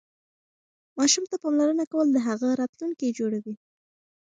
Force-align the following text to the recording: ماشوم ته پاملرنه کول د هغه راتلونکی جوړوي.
ماشوم 0.97 1.25
ته 1.31 1.35
پاملرنه 1.43 1.85
کول 1.91 2.07
د 2.11 2.17
هغه 2.27 2.47
راتلونکی 2.61 3.15
جوړوي. 3.19 3.55